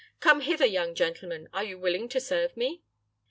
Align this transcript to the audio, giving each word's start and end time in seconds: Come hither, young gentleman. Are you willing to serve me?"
Come 0.19 0.41
hither, 0.41 0.65
young 0.65 0.95
gentleman. 0.95 1.47
Are 1.53 1.63
you 1.63 1.77
willing 1.77 2.09
to 2.09 2.19
serve 2.19 2.57
me?" 2.57 2.81